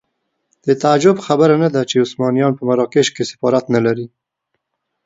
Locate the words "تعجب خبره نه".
0.81-1.69